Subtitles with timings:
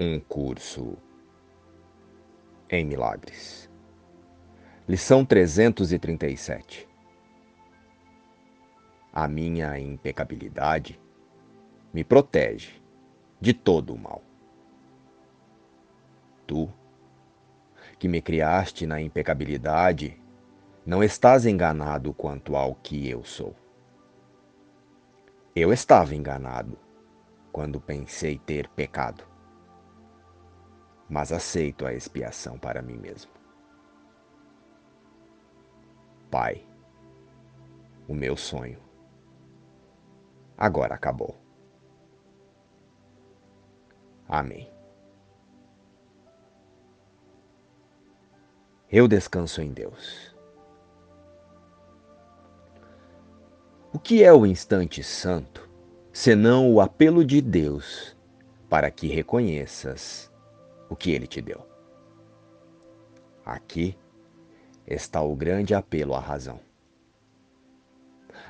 [0.00, 0.96] Um curso
[2.70, 3.68] em milagres.
[4.88, 6.88] Lição 337.
[9.12, 11.00] A minha impecabilidade
[11.92, 12.80] me protege
[13.40, 14.22] de todo o mal.
[16.46, 16.72] Tu,
[17.98, 20.16] que me criaste na impecabilidade,
[20.86, 23.52] não estás enganado quanto ao que eu sou.
[25.56, 26.78] Eu estava enganado
[27.50, 29.27] quando pensei ter pecado
[31.08, 33.30] mas aceito a expiação para mim mesmo.
[36.30, 36.66] Pai,
[38.06, 38.78] o meu sonho
[40.56, 41.36] agora acabou.
[44.28, 44.70] Amém.
[48.90, 50.34] Eu descanso em Deus.
[53.92, 55.68] O que é o instante santo,
[56.12, 58.16] senão o apelo de Deus
[58.68, 60.27] para que reconheças
[60.88, 61.66] o que ele te deu.
[63.44, 63.96] Aqui
[64.86, 66.60] está o grande apelo à razão.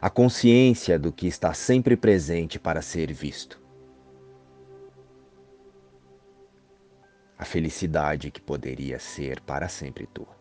[0.00, 3.61] A consciência do que está sempre presente para ser visto.
[7.36, 10.36] A felicidade que poderia ser para sempre tua.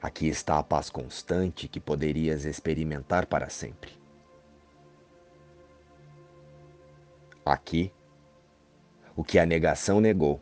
[0.00, 3.92] Aqui está a paz constante que poderias experimentar para sempre.
[7.44, 7.92] Aqui
[9.16, 10.40] o que a negação negou,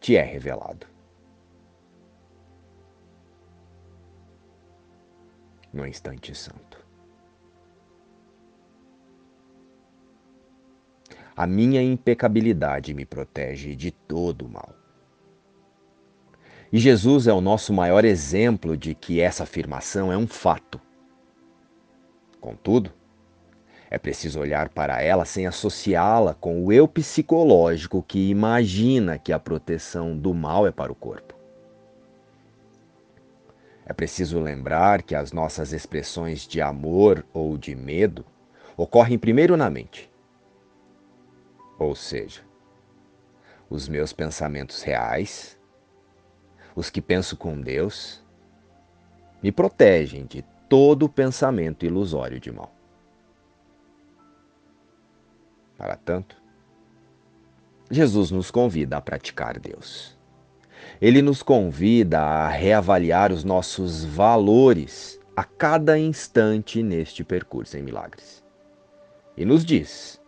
[0.00, 0.86] te é revelado.
[5.72, 6.80] No instante santo.
[11.34, 14.74] A minha impecabilidade me protege de todo o mal.
[16.70, 20.80] E Jesus é o nosso maior exemplo de que essa afirmação é um fato.
[22.40, 22.92] Contudo,
[23.92, 29.38] é preciso olhar para ela sem associá-la com o eu psicológico que imagina que a
[29.38, 31.34] proteção do mal é para o corpo.
[33.84, 38.24] É preciso lembrar que as nossas expressões de amor ou de medo
[38.78, 40.10] ocorrem primeiro na mente.
[41.78, 42.40] Ou seja,
[43.68, 45.58] os meus pensamentos reais,
[46.74, 48.24] os que penso com Deus,
[49.42, 52.72] me protegem de todo pensamento ilusório de mal.
[55.76, 56.36] Para tanto,
[57.90, 60.18] Jesus nos convida a praticar Deus.
[61.00, 68.42] Ele nos convida a reavaliar os nossos valores a cada instante neste percurso em milagres.
[69.36, 70.20] E nos diz: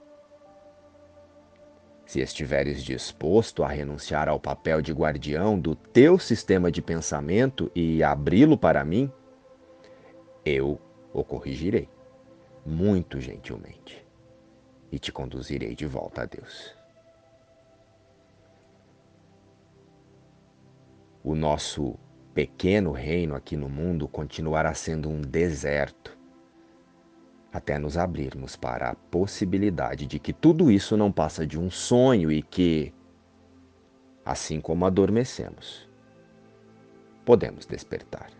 [2.05, 8.03] se estiveres disposto a renunciar ao papel de guardião do teu sistema de pensamento e
[8.03, 9.11] abri-lo para mim,
[10.45, 10.81] eu
[11.13, 11.89] o corrigirei,
[12.67, 14.04] muito gentilmente
[14.95, 16.73] e te conduzirei de volta a Deus.
[21.23, 21.99] O nosso
[22.33, 26.17] pequeno reino aqui no mundo continuará sendo um deserto
[27.53, 32.31] até nos abrirmos para a possibilidade de que tudo isso não passa de um sonho
[32.31, 32.93] e que,
[34.25, 35.89] assim como adormecemos,
[37.25, 38.31] podemos despertar.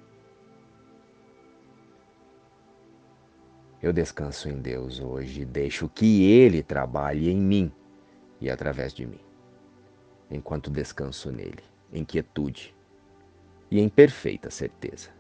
[3.85, 7.71] Eu descanso em Deus hoje e deixo que Ele trabalhe em mim
[8.41, 9.21] e através de mim,
[10.31, 11.63] enquanto descanso nele,
[11.93, 12.75] em quietude
[13.71, 15.11] e em perfeita certeza.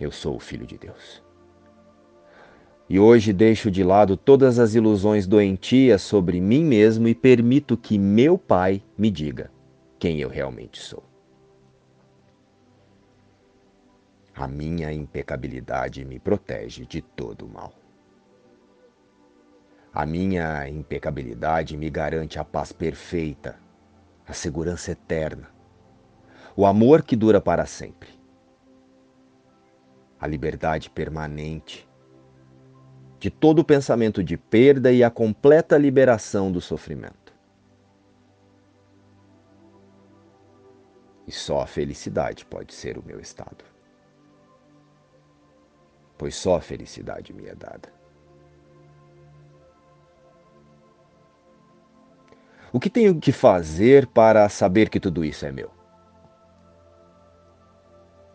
[0.00, 1.22] Eu sou o Filho de Deus.
[2.88, 7.98] E hoje deixo de lado todas as ilusões doentias sobre mim mesmo e permito que
[7.98, 9.52] meu Pai me diga
[9.98, 11.11] quem eu realmente sou.
[14.34, 17.72] A minha impecabilidade me protege de todo o mal.
[19.92, 23.58] A minha impecabilidade me garante a paz perfeita,
[24.26, 25.50] a segurança eterna,
[26.56, 28.08] o amor que dura para sempre,
[30.18, 31.86] a liberdade permanente
[33.18, 37.34] de todo pensamento de perda e a completa liberação do sofrimento.
[41.26, 43.72] E só a felicidade pode ser o meu estado
[46.22, 47.92] pois só a felicidade me é dada.
[52.72, 55.68] O que tenho que fazer para saber que tudo isso é meu?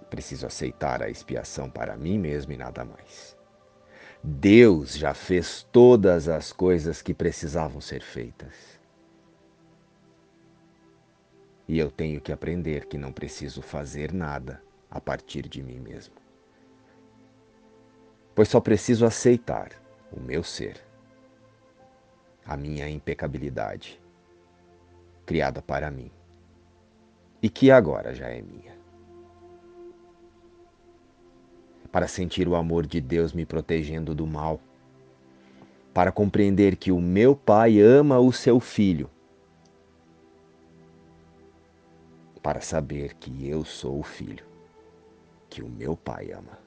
[0.10, 3.38] Preciso aceitar a expiação para mim mesmo e nada mais.
[4.22, 8.78] Deus já fez todas as coisas que precisavam ser feitas.
[11.66, 14.62] E eu tenho que aprender que não preciso fazer nada
[14.92, 16.17] a partir de mim mesmo
[18.38, 19.72] pois só preciso aceitar
[20.12, 20.80] o meu ser
[22.46, 24.00] a minha impecabilidade,
[25.26, 26.12] criada para mim,
[27.42, 28.78] e que agora já é minha.
[31.92, 34.62] Para sentir o amor de Deus me protegendo do mal,
[35.92, 39.10] para compreender que o meu Pai ama o seu filho,
[42.44, 44.46] para saber que eu sou o filho
[45.50, 46.67] que o meu Pai ama.